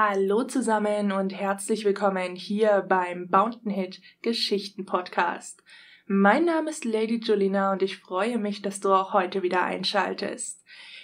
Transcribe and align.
Hallo 0.00 0.44
zusammen 0.44 1.10
und 1.10 1.34
herzlich 1.34 1.84
willkommen 1.84 2.36
hier 2.36 2.86
beim 2.88 3.26
Bountain 3.26 3.72
Hit 3.72 4.00
Geschichten 4.22 4.86
Podcast. 4.86 5.60
Mein 6.06 6.44
Name 6.44 6.70
ist 6.70 6.84
Lady 6.84 7.18
Julina 7.20 7.72
und 7.72 7.82
ich 7.82 7.96
freue 7.96 8.38
mich, 8.38 8.62
dass 8.62 8.78
du 8.78 8.92
auch 8.92 9.12
heute 9.12 9.42
wieder 9.42 9.64
einschaltest. 9.64 10.62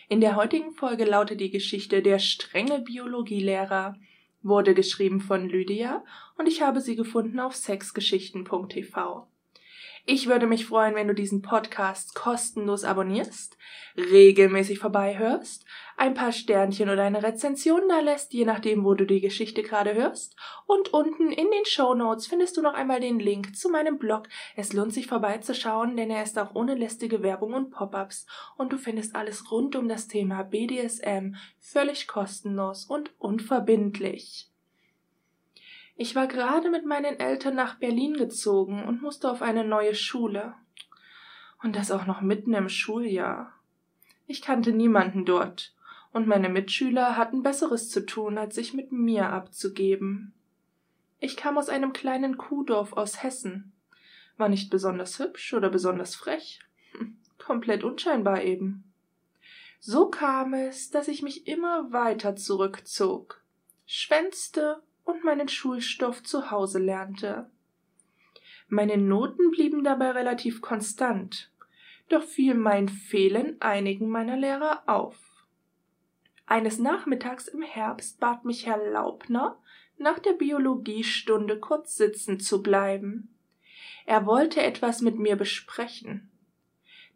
In 0.09 0.21
der 0.21 0.37
heutigen 0.37 0.71
Folge 0.71 1.07
lautet 1.07 1.41
die 1.41 1.51
Geschichte 1.51 2.03
Der 2.03 2.21
strenge 2.21 2.83
Biologielehrer, 2.83 3.97
wurde 4.45 4.75
geschrieben 4.75 5.21
von 5.21 5.49
Lydia 5.49 6.05
und 6.39 6.47
ich 6.47 6.63
habe 6.63 6.81
sie 6.81 6.95
gefunden 6.95 7.41
auf 7.41 7.57
sexgeschichten.tv. 7.57 9.27
Ich 10.07 10.27
würde 10.27 10.47
mich 10.47 10.67
freuen, 10.67 10.95
wenn 10.97 11.09
du 11.09 11.15
diesen 11.15 11.41
Podcast 11.41 12.15
kostenlos 12.15 12.85
abonnierst, 12.85 13.57
regelmäßig 13.97 14.79
vorbeihörst, 14.79 15.65
ein 15.97 16.13
paar 16.13 16.31
Sternchen 16.31 16.91
oder 16.91 17.05
eine 17.05 17.23
Rezension 17.23 17.89
da 17.89 18.01
lässt, 18.01 18.35
je 18.35 18.45
nachdem, 18.45 18.85
wo 18.85 18.93
du 18.93 19.07
die 19.07 19.23
Geschichte 19.23 19.63
gerade 19.63 19.95
hörst. 19.95 20.37
Und 20.67 20.93
unten 20.93 21.33
in 21.33 21.51
den 21.51 21.65
Show 21.65 21.95
Notes 21.95 22.27
findest 22.27 22.59
du 22.59 22.61
noch 22.61 22.75
einmal 22.75 23.01
den 23.01 23.19
Link 23.19 23.57
zu 23.57 23.71
meinem 23.71 23.97
Blog. 23.97 24.29
Es 24.57 24.75
lohnt 24.75 24.93
sich 24.93 25.07
vorbeizuschauen, 25.07 25.97
denn 25.97 26.11
er 26.11 26.23
ist 26.23 26.39
auch 26.39 26.55
ohne 26.55 26.75
lästige 26.75 27.23
Werbung 27.23 27.55
und 27.55 27.71
Pop-ups. 27.71 28.27
Und 28.59 28.75
du 28.75 28.77
findest 28.77 29.17
alles 29.17 29.51
rund 29.51 29.75
um 29.75 29.89
das 29.89 30.07
Thema 30.07 30.43
BDSM 30.43 31.37
völlig 31.61 32.09
kostenlos 32.09 32.85
und 32.85 33.11
unverbindlich. 33.19 34.54
Ich 35.97 36.17
war 36.17 36.27
gerade 36.27 36.71
mit 36.71 36.85
meinen 36.85 37.21
Eltern 37.21 37.55
nach 37.55 37.77
Berlin 37.77 38.15
gezogen 38.15 38.85
und 38.85 39.01
musste 39.01 39.31
auf 39.31 39.43
eine 39.43 39.65
neue 39.65 39.95
Schule. 39.95 40.55
Und 41.63 41.77
das 41.77 41.91
auch 41.91 42.07
noch 42.07 42.21
mitten 42.21 42.53
im 42.53 42.69
Schuljahr. 42.69 43.53
Ich 44.27 44.43
kannte 44.43 44.73
niemanden 44.73 45.25
dort, 45.25 45.75
und 46.13 46.27
meine 46.27 46.49
Mitschüler 46.49 47.17
hatten 47.17 47.43
Besseres 47.43 47.91
zu 47.91 48.07
tun, 48.07 48.39
als 48.39 48.55
sich 48.55 48.75
mit 48.75 48.93
mir 48.93 49.31
abzugeben. 49.31 50.33
Ich 51.21 51.37
kam 51.37 51.59
aus 51.59 51.69
einem 51.69 51.93
kleinen 51.93 52.39
Kuhdorf 52.39 52.93
aus 52.93 53.23
Hessen, 53.23 53.73
war 54.37 54.49
nicht 54.49 54.71
besonders 54.71 55.19
hübsch 55.19 55.55
oder 55.55 55.71
besonders 55.71 56.15
frech, 56.15 56.61
hm, 56.93 57.17
komplett 57.39 57.85
unscheinbar 57.85 58.43
eben. 58.43 58.93
So 59.81 60.09
kam 60.09 60.55
es, 60.55 60.91
dass 60.91 61.09
ich 61.09 61.23
mich 61.23 61.47
immer 61.47 61.93
weiter 61.93 62.37
zurückzog, 62.37 63.43
schwänzte 63.87 64.83
und 65.05 65.25
meinen 65.25 65.49
Schulstoff 65.49 66.23
zu 66.23 66.51
Hause 66.51 66.79
lernte. 66.79 67.51
Meine 68.69 68.97
Noten 68.97 69.51
blieben 69.51 69.85
dabei 69.85 70.11
relativ 70.13 70.61
konstant, 70.61 71.53
doch 72.09 72.23
fiel 72.23 72.55
mein 72.55 72.89
Fehlen 72.89 73.61
einigen 73.61 74.09
meiner 74.09 74.37
Lehrer 74.37 74.83
auf. 74.87 75.17
Eines 76.47 76.79
Nachmittags 76.79 77.49
im 77.49 77.63
Herbst 77.63 78.21
bat 78.21 78.45
mich 78.45 78.67
Herr 78.67 78.79
Laubner, 78.91 79.59
nach 79.97 80.19
der 80.19 80.33
Biologiestunde 80.33 81.59
kurz 81.59 81.97
sitzen 81.97 82.41
zu 82.41 82.63
bleiben. 82.63 83.35
Er 84.07 84.27
wollte 84.27 84.63
etwas 84.63 85.01
mit 85.01 85.19
mir 85.19 85.37
besprechen. 85.37 86.31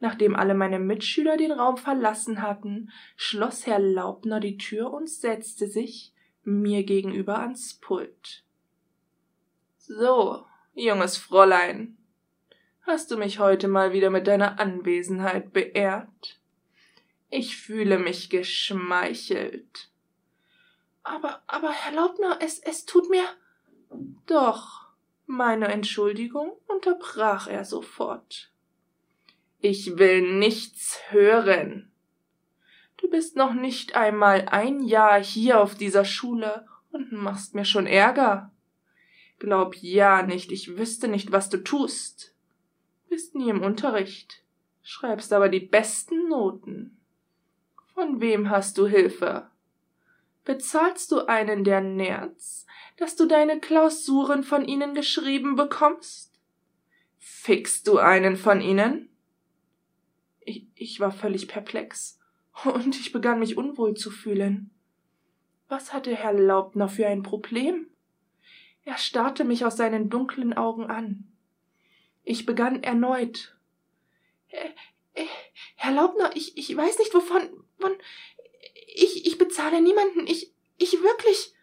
Nachdem 0.00 0.36
alle 0.36 0.54
meine 0.54 0.78
Mitschüler 0.78 1.36
den 1.36 1.50
Raum 1.50 1.76
verlassen 1.76 2.40
hatten, 2.40 2.90
schloss 3.16 3.66
Herr 3.66 3.80
Laubner 3.80 4.40
die 4.40 4.56
Tür 4.56 4.92
und 4.92 5.10
setzte 5.10 5.66
sich, 5.66 6.14
mir 6.48 6.84
gegenüber 6.84 7.38
ans 7.38 7.74
Pult. 7.74 8.44
So, 9.78 10.44
junges 10.74 11.16
Fräulein, 11.16 11.96
hast 12.82 13.10
du 13.10 13.16
mich 13.16 13.38
heute 13.38 13.68
mal 13.68 13.92
wieder 13.92 14.10
mit 14.10 14.26
deiner 14.26 14.58
Anwesenheit 14.58 15.52
beehrt? 15.52 16.40
Ich 17.30 17.56
fühle 17.56 17.98
mich 17.98 18.30
geschmeichelt. 18.30 19.90
Aber, 21.02 21.42
aber, 21.46 21.70
Herr 21.70 21.92
Laubner, 21.92 22.38
es, 22.40 22.58
es 22.58 22.84
tut 22.84 23.08
mir. 23.08 23.24
Doch, 24.26 24.88
meine 25.26 25.68
Entschuldigung 25.68 26.52
unterbrach 26.66 27.48
er 27.48 27.64
sofort. 27.64 28.52
Ich 29.60 29.98
will 29.98 30.38
nichts 30.38 31.00
hören. 31.08 31.90
Du 32.98 33.08
bist 33.08 33.36
noch 33.36 33.54
nicht 33.54 33.94
einmal 33.94 34.48
ein 34.48 34.82
Jahr 34.82 35.22
hier 35.22 35.60
auf 35.60 35.76
dieser 35.76 36.04
Schule 36.04 36.66
und 36.90 37.12
machst 37.12 37.54
mir 37.54 37.64
schon 37.64 37.86
Ärger. 37.86 38.52
Glaub 39.38 39.76
ja 39.76 40.22
nicht, 40.22 40.50
ich 40.50 40.76
wüsste 40.76 41.06
nicht, 41.06 41.30
was 41.30 41.48
du 41.48 41.58
tust. 41.58 42.34
Bist 43.08 43.36
nie 43.36 43.50
im 43.50 43.62
Unterricht, 43.62 44.42
schreibst 44.82 45.32
aber 45.32 45.48
die 45.48 45.60
besten 45.60 46.28
Noten. 46.28 46.98
Von 47.94 48.20
wem 48.20 48.50
hast 48.50 48.78
du 48.78 48.86
Hilfe? 48.86 49.48
Bezahlst 50.44 51.12
du 51.12 51.26
einen 51.26 51.62
der 51.62 51.80
Nerz, 51.80 52.66
dass 52.96 53.14
du 53.14 53.26
deine 53.26 53.60
Klausuren 53.60 54.42
von 54.42 54.64
ihnen 54.64 54.94
geschrieben 54.94 55.54
bekommst? 55.54 56.40
Fickst 57.18 57.86
du 57.86 57.98
einen 57.98 58.36
von 58.36 58.60
ihnen? 58.60 59.08
Ich, 60.40 60.66
ich 60.74 60.98
war 60.98 61.12
völlig 61.12 61.46
perplex 61.46 62.17
und 62.64 62.98
ich 62.98 63.12
begann 63.12 63.38
mich 63.38 63.56
unwohl 63.56 63.94
zu 63.94 64.10
fühlen. 64.10 64.70
Was 65.68 65.92
hatte 65.92 66.14
Herr 66.14 66.32
Laubner 66.32 66.88
für 66.88 67.06
ein 67.06 67.22
Problem? 67.22 67.88
Er 68.84 68.96
starrte 68.96 69.44
mich 69.44 69.64
aus 69.64 69.76
seinen 69.76 70.08
dunklen 70.08 70.54
Augen 70.54 70.86
an. 70.86 71.24
Ich 72.24 72.46
begann 72.46 72.82
erneut. 72.82 73.56
Äh, 74.48 74.70
äh, 75.14 75.26
Herr 75.76 75.92
Laubner, 75.92 76.30
ich, 76.34 76.56
ich 76.56 76.74
weiß 76.74 76.98
nicht 76.98 77.12
wovon, 77.12 77.42
von, 77.78 77.92
ich, 78.94 79.26
ich 79.26 79.36
bezahle 79.36 79.82
niemanden, 79.82 80.26
ich, 80.26 80.52
ich 80.78 81.02
wirklich. 81.02 81.54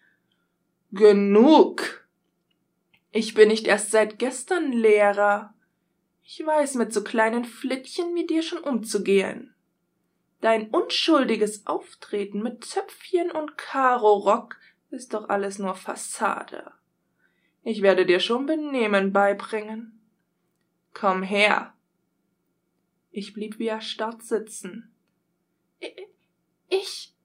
Genug! 0.92 2.08
Ich 3.12 3.34
bin 3.34 3.48
nicht 3.48 3.66
erst 3.66 3.92
seit 3.92 4.20
gestern 4.20 4.72
Lehrer. 4.72 5.54
Ich 6.24 6.46
weiß 6.46 6.76
mit 6.76 6.94
so 6.94 7.04
kleinen 7.04 7.46
Flittchen 7.46 8.14
wie 8.14 8.28
dir 8.28 8.44
schon 8.44 8.60
umzugehen. 8.60 9.55
Dein 10.46 10.70
unschuldiges 10.70 11.66
Auftreten 11.66 12.44
mit 12.44 12.64
Zöpfchen 12.64 13.32
und 13.32 13.58
Karorock 13.58 14.60
ist 14.92 15.16
doch 15.16 15.28
alles 15.28 15.58
nur 15.58 15.74
Fassade. 15.74 16.72
Ich 17.64 17.82
werde 17.82 18.06
dir 18.06 18.20
schon 18.20 18.46
Benehmen 18.46 19.12
beibringen. 19.12 20.00
Komm 20.94 21.24
her. 21.24 21.74
Ich 23.10 23.34
blieb 23.34 23.58
wie 23.58 23.70
erstarrt 23.70 24.22
sitzen. 24.22 24.94
Ich. 26.70 27.16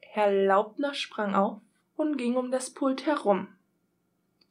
Herr 0.00 0.32
Laubner 0.32 0.94
sprang 0.94 1.36
auf 1.36 1.60
und 1.94 2.16
ging 2.16 2.34
um 2.34 2.50
das 2.50 2.70
Pult 2.70 3.06
herum. 3.06 3.46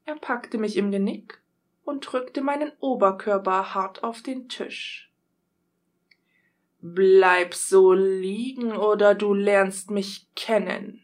Er 0.05 0.15
packte 0.15 0.57
mich 0.57 0.77
im 0.77 0.89
Genick 0.89 1.41
und 1.83 2.09
drückte 2.09 2.41
meinen 2.41 2.71
Oberkörper 2.79 3.73
hart 3.73 4.05
auf 4.05 4.21
den 4.21 4.47
Tisch. 4.47 5.10
Bleib 6.81 7.53
so 7.53 7.93
liegen 7.93 8.71
oder 8.71 9.13
du 9.13 9.33
lernst 9.33 9.91
mich 9.91 10.27
kennen. 10.35 11.03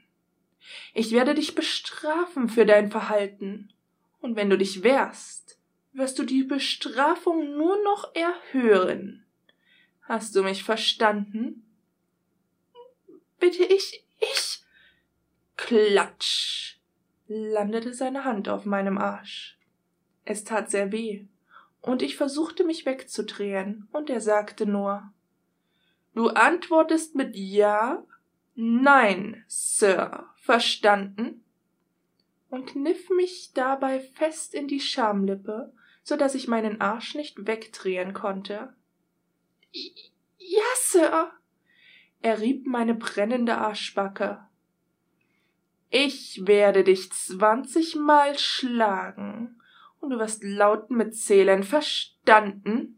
Ich 0.94 1.12
werde 1.12 1.36
dich 1.36 1.54
bestrafen 1.54 2.50
für 2.50 2.66
dein 2.66 2.90
Verhalten. 2.90 3.72
Und 4.20 4.36
wenn 4.36 4.50
du 4.50 4.58
dich 4.58 4.84
wehrst, 4.84 5.60
wirst 5.94 6.18
du 6.18 6.24
die 6.24 6.44
Bestrafung 6.44 7.56
nur 7.56 7.82
noch 7.84 8.14
erhöhen. 8.16 9.26
Hast 10.02 10.36
du 10.36 10.44
mich 10.44 10.64
verstanden? 10.64 11.64
Bitte 13.40 13.64
ich, 13.64 14.04
ich. 14.20 14.64
Klatsch, 15.58 16.78
landete 17.28 17.94
seine 17.94 18.24
Hand 18.24 18.50
auf 18.50 18.66
meinem 18.66 18.98
Arsch. 18.98 19.58
Es 20.24 20.44
tat 20.44 20.72
sehr 20.72 20.92
weh, 20.92 21.26
und 21.82 22.02
ich 22.02 22.16
versuchte 22.16 22.64
mich 22.64 22.86
wegzudrehen, 22.86 23.88
und 23.92 24.10
er 24.10 24.22
sagte 24.22 24.66
nur 24.66 25.12
Du 26.18 26.30
antwortest 26.30 27.14
mit 27.14 27.36
Ja, 27.36 28.04
Nein, 28.56 29.44
Sir, 29.46 30.26
verstanden? 30.38 31.46
Und 32.50 32.66
kniff 32.66 33.12
mich 33.12 33.52
dabei 33.54 34.00
fest 34.00 34.56
in 34.56 34.68
die 34.68 34.80
Schamlippe, 34.80 35.72
so 36.02 36.18
dass 36.18 36.34
ich 36.34 36.48
meinen 36.48 36.82
Arsch 36.82 37.14
nicht 37.14 37.46
wegdrehen 37.46 38.16
konnte. 38.16 38.74
Ja, 39.72 40.64
Sir. 40.78 41.32
Er 42.24 42.42
rieb 42.42 42.66
meine 42.66 42.96
brennende 42.96 43.60
Arschbacke. 43.60 44.44
Ich 45.92 46.48
werde 46.48 46.84
dich 46.84 47.12
zwanzigmal 47.12 48.40
schlagen, 48.40 49.62
und 50.00 50.10
du 50.10 50.18
wirst 50.18 50.44
laut 50.44 50.90
mitzählen, 50.90 51.62
verstanden? 51.62 52.97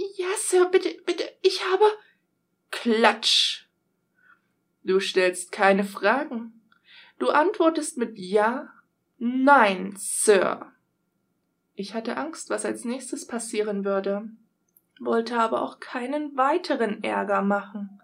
Ja, 0.00 0.28
Sir, 0.36 0.66
bitte, 0.66 0.96
bitte, 1.04 1.24
ich 1.42 1.64
habe. 1.64 1.84
Klatsch. 2.70 3.66
Du 4.84 5.00
stellst 5.00 5.50
keine 5.50 5.82
Fragen. 5.82 6.62
Du 7.18 7.30
antwortest 7.30 7.98
mit 7.98 8.16
Ja, 8.16 8.72
Nein, 9.18 9.94
Sir. 9.96 10.72
Ich 11.74 11.94
hatte 11.94 12.16
Angst, 12.16 12.48
was 12.50 12.64
als 12.64 12.84
nächstes 12.84 13.26
passieren 13.26 13.84
würde, 13.84 14.30
wollte 15.00 15.36
aber 15.36 15.62
auch 15.62 15.80
keinen 15.80 16.36
weiteren 16.36 17.02
Ärger 17.02 17.42
machen. 17.42 18.00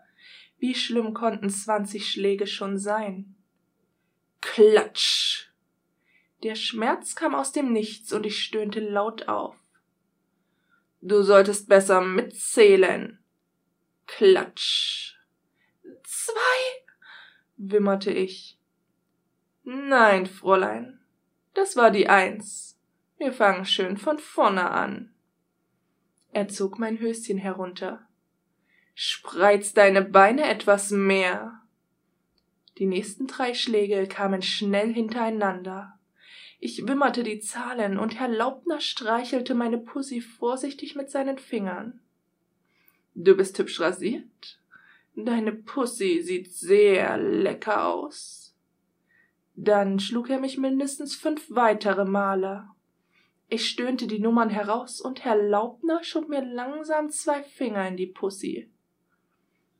Wie 0.58 0.74
schlimm 0.74 1.14
konnten 1.14 1.50
zwanzig 1.50 2.10
Schläge 2.10 2.48
schon 2.48 2.76
sein? 2.76 3.36
Klatsch. 4.40 5.50
Der 6.42 6.56
Schmerz 6.56 7.14
kam 7.14 7.36
aus 7.36 7.52
dem 7.52 7.72
Nichts 7.72 8.12
und 8.12 8.26
ich 8.26 8.42
stöhnte 8.42 8.80
laut 8.80 9.28
auf. 9.28 9.56
Du 11.06 11.22
solltest 11.22 11.68
besser 11.68 12.00
mitzählen. 12.00 13.18
Klatsch. 14.06 15.16
Zwei, 16.02 16.32
wimmerte 17.58 18.10
ich. 18.10 18.58
Nein, 19.64 20.24
Fräulein, 20.24 21.00
das 21.52 21.76
war 21.76 21.90
die 21.90 22.08
Eins. 22.08 22.80
Wir 23.18 23.34
fangen 23.34 23.66
schön 23.66 23.98
von 23.98 24.18
vorne 24.18 24.70
an. 24.70 25.14
Er 26.32 26.48
zog 26.48 26.78
mein 26.78 26.98
Höschen 26.98 27.36
herunter. 27.36 28.08
Spreiz 28.94 29.74
deine 29.74 30.00
Beine 30.00 30.48
etwas 30.48 30.90
mehr. 30.90 31.60
Die 32.78 32.86
nächsten 32.86 33.26
drei 33.26 33.52
Schläge 33.52 34.06
kamen 34.06 34.40
schnell 34.40 34.94
hintereinander. 34.94 35.93
Ich 36.66 36.88
wimmerte 36.88 37.24
die 37.24 37.40
Zahlen 37.40 37.98
und 37.98 38.18
Herr 38.18 38.28
Laubner 38.28 38.80
streichelte 38.80 39.54
meine 39.54 39.76
Pussy 39.76 40.22
vorsichtig 40.22 40.96
mit 40.96 41.10
seinen 41.10 41.36
Fingern. 41.36 42.00
Du 43.14 43.36
bist 43.36 43.58
hübsch 43.58 43.80
rasiert. 43.80 44.62
Deine 45.14 45.52
Pussy 45.52 46.22
sieht 46.22 46.50
sehr 46.54 47.18
lecker 47.18 47.86
aus. 47.86 48.56
Dann 49.54 50.00
schlug 50.00 50.30
er 50.30 50.40
mich 50.40 50.56
mindestens 50.56 51.14
fünf 51.14 51.44
weitere 51.50 52.06
Male. 52.06 52.66
Ich 53.50 53.68
stöhnte 53.68 54.06
die 54.06 54.20
Nummern 54.20 54.48
heraus 54.48 55.02
und 55.02 55.22
Herr 55.22 55.36
Laubner 55.36 56.02
schob 56.02 56.30
mir 56.30 56.42
langsam 56.42 57.10
zwei 57.10 57.42
Finger 57.42 57.86
in 57.86 57.98
die 57.98 58.06
Pussy. 58.06 58.70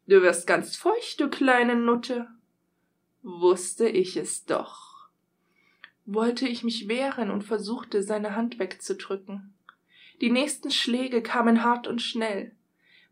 Du 0.07 0.21
wirst 0.21 0.47
ganz 0.47 0.77
feucht, 0.77 1.19
du 1.19 1.31
kleine 1.31 1.77
Nutte. 1.77 2.29
Wusste 3.23 3.89
ich 3.89 4.19
es 4.19 4.45
doch. 4.45 4.84
Wollte 6.07 6.47
ich 6.47 6.65
mich 6.65 6.89
wehren 6.89 7.31
und 7.31 7.43
versuchte, 7.43 8.03
seine 8.03 8.37
Hand 8.37 8.59
wegzudrücken. 8.59 9.55
Die 10.21 10.31
nächsten 10.31 10.71
Schläge 10.71 11.23
kamen 11.23 11.65
hart 11.65 11.87
und 11.87 12.03
schnell. 12.03 12.53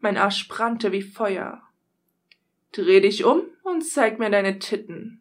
Mein 0.01 0.17
Arsch 0.17 0.49
brannte 0.49 0.93
wie 0.93 1.03
Feuer. 1.03 1.63
Dreh 2.73 3.01
dich 3.01 3.25
um 3.25 3.43
und 3.63 3.83
zeig 3.83 4.19
mir 4.19 4.31
deine 4.31 4.59
Titten. 4.59 5.21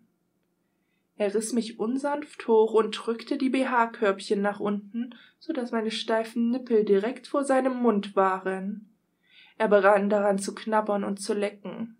Er 1.17 1.35
riss 1.35 1.53
mich 1.53 1.79
unsanft 1.79 2.47
hoch 2.47 2.73
und 2.73 2.91
drückte 2.91 3.37
die 3.37 3.49
BH-Körbchen 3.49 4.41
nach 4.41 4.59
unten, 4.59 5.13
so 5.37 5.53
dass 5.53 5.71
meine 5.71 5.91
steifen 5.91 6.49
Nippel 6.49 6.83
direkt 6.83 7.27
vor 7.27 7.43
seinem 7.43 7.75
Mund 7.75 8.15
waren. 8.15 8.89
Er 9.57 9.67
begann 9.67 10.09
daran 10.09 10.39
zu 10.39 10.55
knabbern 10.55 11.03
und 11.03 11.21
zu 11.21 11.33
lecken. 11.33 11.95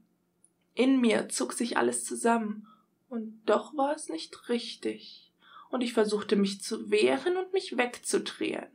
In 0.73 0.99
mir 0.99 1.29
zog 1.29 1.53
sich 1.53 1.77
alles 1.77 2.03
zusammen, 2.03 2.65
und 3.09 3.41
doch 3.45 3.77
war 3.77 3.93
es 3.93 4.09
nicht 4.09 4.49
richtig, 4.49 5.30
und 5.71 5.81
ich 5.81 5.93
versuchte 5.93 6.35
mich 6.35 6.61
zu 6.61 6.91
wehren 6.91 7.37
und 7.37 7.53
mich 7.53 7.77
wegzudrehen. 7.77 8.67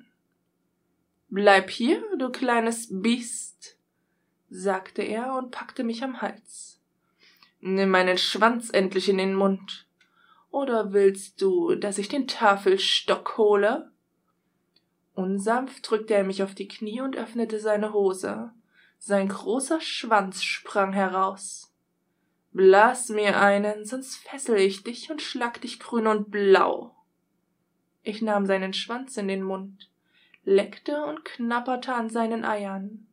Bleib 1.29 1.71
hier, 1.71 2.03
du 2.19 2.31
kleines 2.31 2.89
Biest, 2.91 3.77
sagte 4.49 5.03
er 5.03 5.35
und 5.35 5.51
packte 5.51 5.85
mich 5.85 6.03
am 6.03 6.23
Hals. 6.23 6.81
Nimm 7.61 7.91
meinen 7.91 8.19
Schwanz 8.19 8.71
endlich 8.71 9.09
in 9.09 9.19
den 9.19 9.35
Mund. 9.35 9.87
Oder 10.51 10.93
willst 10.93 11.43
du, 11.43 11.75
dass 11.75 11.99
ich 11.99 12.09
den 12.09 12.29
Tafelstock 12.29 13.37
hole? 13.37 13.91
Unsanft 15.15 15.91
drückte 15.91 16.15
er 16.15 16.25
mich 16.25 16.43
auf 16.43 16.55
die 16.55 16.69
Knie 16.69 17.01
und 17.01 17.17
öffnete 17.17 17.59
seine 17.59 17.93
Hose. 17.93 18.53
Sein 18.99 19.29
großer 19.29 19.81
Schwanz 19.81 20.43
sprang 20.43 20.93
heraus. 20.93 21.66
Blas 22.57 23.11
mir 23.11 23.39
einen, 23.39 23.85
sonst 23.85 24.17
fessel 24.17 24.57
ich 24.57 24.83
dich 24.83 25.11
und 25.11 25.21
schlag 25.21 25.61
dich 25.61 25.79
grün 25.79 26.07
und 26.07 26.31
blau. 26.31 26.97
Ich 28.03 28.23
nahm 28.23 28.47
seinen 28.47 28.73
Schwanz 28.73 29.19
in 29.19 29.29
den 29.29 29.43
Mund, 29.43 29.91
leckte 30.43 31.05
und 31.05 31.23
knapperte 31.27 31.93
an 31.93 32.09
seinen 32.09 32.47
Eiern, 32.47 33.07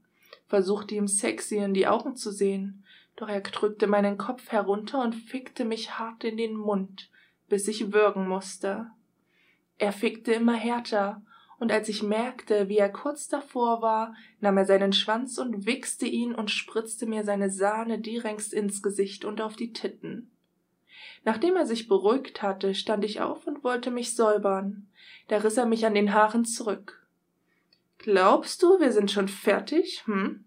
versuchte 0.47 0.95
ihm 0.95 1.09
sexy 1.09 1.57
in 1.57 1.73
die 1.73 1.87
Augen 1.87 2.15
zu 2.15 2.31
sehen, 2.31 2.85
doch 3.17 3.27
er 3.27 3.41
drückte 3.41 3.85
meinen 3.85 4.17
Kopf 4.17 4.49
herunter 4.49 5.01
und 5.01 5.13
fickte 5.13 5.65
mich 5.65 5.99
hart 5.99 6.23
in 6.23 6.37
den 6.37 6.55
Mund, 6.55 7.09
bis 7.49 7.67
ich 7.67 7.91
würgen 7.91 8.29
musste. 8.29 8.91
Er 9.77 9.91
fickte 9.91 10.31
immer 10.31 10.55
härter, 10.55 11.21
und 11.63 11.71
als 11.71 11.87
ich 11.87 12.03
merkte, 12.03 12.67
wie 12.67 12.77
er 12.77 12.91
kurz 12.91 13.29
davor 13.29 13.81
war, 13.81 14.17
nahm 14.41 14.57
er 14.57 14.65
seinen 14.65 14.91
Schwanz 14.91 15.37
und 15.37 15.65
wichste 15.65 16.05
ihn 16.05 16.35
und 16.35 16.51
spritzte 16.51 17.05
mir 17.05 17.23
seine 17.23 17.49
Sahne 17.49 17.99
direkt 17.99 18.51
ins 18.51 18.83
Gesicht 18.83 19.23
und 19.23 19.39
auf 19.39 19.55
die 19.55 19.71
Titten. 19.71 20.29
Nachdem 21.23 21.55
er 21.55 21.65
sich 21.65 21.87
beruhigt 21.87 22.41
hatte, 22.41 22.75
stand 22.75 23.05
ich 23.05 23.21
auf 23.21 23.47
und 23.47 23.63
wollte 23.63 23.91
mich 23.91 24.13
säubern. 24.13 24.89
Da 25.29 25.37
riss 25.37 25.55
er 25.55 25.65
mich 25.65 25.85
an 25.85 25.93
den 25.93 26.13
Haaren 26.13 26.43
zurück. 26.43 27.07
Glaubst 27.97 28.61
du, 28.61 28.81
wir 28.81 28.91
sind 28.91 29.09
schon 29.09 29.29
fertig, 29.29 30.03
hm? 30.05 30.43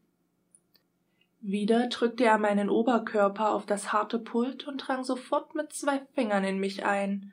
Wieder 1.40 1.86
drückte 1.86 2.24
er 2.24 2.36
meinen 2.36 2.68
Oberkörper 2.68 3.52
auf 3.52 3.64
das 3.64 3.90
harte 3.90 4.18
Pult 4.18 4.68
und 4.68 4.86
drang 4.86 5.02
sofort 5.02 5.54
mit 5.54 5.72
zwei 5.72 6.02
Fingern 6.14 6.44
in 6.44 6.58
mich 6.58 6.84
ein 6.84 7.32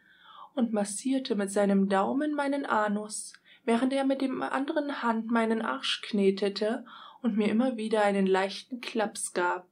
und 0.56 0.72
massierte 0.72 1.36
mit 1.36 1.52
seinem 1.52 1.90
Daumen 1.90 2.34
meinen 2.34 2.66
Anus, 2.66 3.34
während 3.66 3.94
er 3.94 4.04
mit 4.04 4.22
dem 4.22 4.42
anderen 4.42 5.02
Hand 5.02 5.32
meinen 5.32 5.62
Arsch 5.62 6.02
knetete 6.02 6.86
und 7.22 7.38
mir 7.38 7.50
immer 7.50 7.78
wieder 7.78 8.04
einen 8.04 8.28
leichten 8.28 8.82
Klaps 8.82 9.34
gab. 9.34 9.68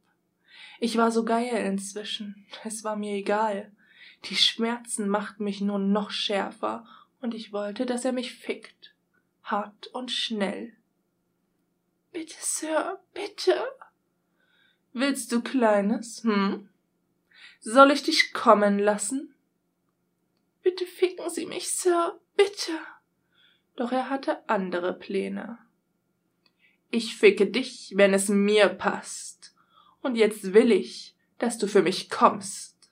Ich 0.79 0.97
war 0.97 1.11
so 1.11 1.23
geil 1.25 1.65
inzwischen, 1.65 2.47
es 2.63 2.83
war 2.83 2.95
mir 2.95 3.13
egal. 3.13 3.71
Die 4.25 4.35
Schmerzen 4.35 5.09
machten 5.09 5.43
mich 5.43 5.61
nur 5.61 5.79
noch 5.79 6.11
schärfer, 6.11 6.85
und 7.21 7.35
ich 7.35 7.53
wollte, 7.53 7.85
dass 7.85 8.03
er 8.03 8.13
mich 8.13 8.33
fickt. 8.33 8.95
Hart 9.43 9.87
und 9.87 10.11
schnell. 10.11 10.73
Bitte, 12.11 12.35
Sir, 12.39 12.99
bitte. 13.13 13.55
Willst 14.93 15.31
du 15.31 15.41
Kleines, 15.41 16.23
hm? 16.23 16.69
Soll 17.59 17.91
ich 17.91 18.03
dich 18.03 18.33
kommen 18.33 18.79
lassen? 18.79 19.35
Bitte 20.63 20.85
ficken 20.85 21.29
Sie 21.29 21.45
mich, 21.45 21.73
Sir, 21.75 22.19
bitte 22.35 22.73
doch 23.75 23.91
er 23.91 24.09
hatte 24.09 24.47
andere 24.49 24.93
Pläne. 24.93 25.57
Ich 26.89 27.15
ficke 27.15 27.47
dich, 27.47 27.93
wenn 27.95 28.13
es 28.13 28.27
mir 28.27 28.67
passt, 28.67 29.55
und 30.01 30.15
jetzt 30.15 30.53
will 30.53 30.71
ich, 30.71 31.15
dass 31.37 31.57
du 31.57 31.67
für 31.67 31.81
mich 31.81 32.09
kommst. 32.09 32.91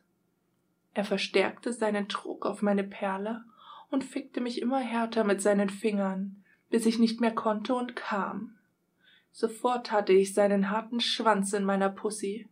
Er 0.93 1.05
verstärkte 1.05 1.73
seinen 1.73 2.07
Druck 2.07 2.45
auf 2.45 2.61
meine 2.61 2.83
Perle 2.83 3.43
und 3.89 4.03
fickte 4.03 4.41
mich 4.41 4.61
immer 4.61 4.79
härter 4.79 5.23
mit 5.23 5.41
seinen 5.41 5.69
Fingern, 5.69 6.43
bis 6.69 6.85
ich 6.85 6.99
nicht 6.99 7.19
mehr 7.21 7.33
konnte 7.33 7.73
und 7.75 7.95
kam. 7.95 8.57
Sofort 9.31 9.91
hatte 9.91 10.13
ich 10.13 10.33
seinen 10.33 10.69
harten 10.69 10.99
Schwanz 10.99 11.53
in 11.53 11.63
meiner 11.63 11.89
Pussy. 11.89 12.47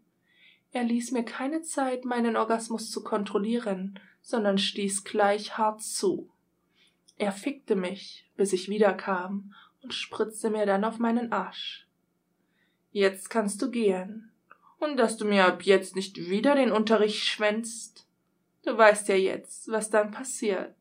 Er 0.71 0.83
ließ 0.83 1.11
mir 1.11 1.23
keine 1.23 1.61
Zeit, 1.61 2.05
meinen 2.05 2.35
Orgasmus 2.35 2.91
zu 2.91 3.03
kontrollieren, 3.03 3.99
sondern 4.21 4.57
stieß 4.57 5.03
gleich 5.03 5.57
hart 5.57 5.81
zu. 5.81 6.29
Er 7.17 7.31
fickte 7.31 7.75
mich, 7.75 8.29
bis 8.35 8.53
ich 8.53 8.69
wiederkam 8.69 9.53
und 9.81 9.93
spritzte 9.93 10.49
mir 10.49 10.65
dann 10.65 10.83
auf 10.83 10.99
meinen 10.99 11.31
Arsch. 11.31 11.87
Jetzt 12.91 13.29
kannst 13.29 13.61
du 13.61 13.71
gehen. 13.71 14.31
Und 14.79 14.97
dass 14.97 15.17
du 15.17 15.25
mir 15.25 15.45
ab 15.45 15.63
jetzt 15.63 15.95
nicht 15.95 16.29
wieder 16.29 16.55
den 16.55 16.71
Unterricht 16.71 17.23
schwänzt. 17.25 18.07
Du 18.63 18.77
weißt 18.77 19.07
ja 19.07 19.15
jetzt, 19.15 19.71
was 19.71 19.89
dann 19.89 20.11
passiert. 20.11 20.75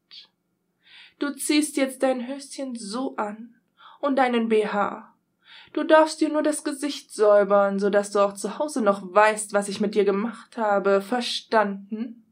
Du 1.18 1.30
ziehst 1.30 1.76
jetzt 1.76 2.02
dein 2.02 2.26
Höschen 2.26 2.74
so 2.74 3.16
an 3.16 3.54
und 4.00 4.16
deinen 4.16 4.48
BH. 4.48 5.14
Du 5.72 5.82
darfst 5.82 6.20
dir 6.20 6.28
nur 6.28 6.42
das 6.42 6.64
Gesicht 6.64 7.12
säubern, 7.12 7.78
so 7.78 7.90
dass 7.90 8.10
du 8.10 8.20
auch 8.20 8.34
zu 8.34 8.58
Hause 8.58 8.82
noch 8.82 9.02
weißt, 9.14 9.52
was 9.52 9.68
ich 9.68 9.80
mit 9.80 9.94
dir 9.94 10.04
gemacht 10.04 10.56
habe. 10.56 11.00
Verstanden? 11.00 12.24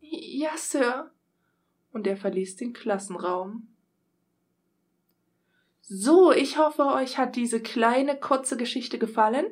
Ja, 0.00 0.56
Sir, 0.56 1.10
und 1.94 2.06
er 2.06 2.18
verließ 2.18 2.56
den 2.56 2.74
Klassenraum. 2.74 3.68
So, 5.80 6.32
ich 6.32 6.58
hoffe, 6.58 6.84
euch 6.86 7.18
hat 7.18 7.36
diese 7.36 7.60
kleine, 7.60 8.16
kurze 8.16 8.56
Geschichte 8.56 8.98
gefallen. 8.98 9.46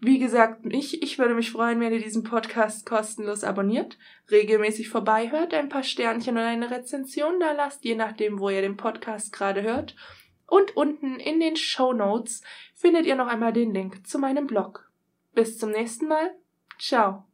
Wie 0.00 0.18
gesagt, 0.18 0.60
ich, 0.64 1.02
ich 1.02 1.18
würde 1.18 1.34
mich 1.34 1.50
freuen, 1.50 1.80
wenn 1.80 1.92
ihr 1.92 2.02
diesen 2.02 2.22
Podcast 2.22 2.86
kostenlos 2.86 3.42
abonniert, 3.42 3.98
regelmäßig 4.30 4.88
vorbeihört, 4.88 5.54
ein 5.54 5.68
paar 5.68 5.82
Sternchen 5.82 6.36
und 6.36 6.42
eine 6.42 6.70
Rezension 6.70 7.40
da 7.40 7.52
lasst, 7.52 7.84
je 7.84 7.96
nachdem, 7.96 8.38
wo 8.38 8.48
ihr 8.48 8.62
den 8.62 8.76
Podcast 8.76 9.32
gerade 9.32 9.62
hört. 9.62 9.96
Und 10.46 10.76
unten 10.76 11.20
in 11.20 11.40
den 11.40 11.56
Show 11.56 11.92
Notes 11.92 12.42
findet 12.74 13.06
ihr 13.06 13.16
noch 13.16 13.26
einmal 13.26 13.52
den 13.52 13.74
Link 13.74 14.06
zu 14.06 14.18
meinem 14.18 14.46
Blog. 14.46 14.90
Bis 15.34 15.58
zum 15.58 15.70
nächsten 15.70 16.08
Mal. 16.08 16.34
Ciao. 16.78 17.24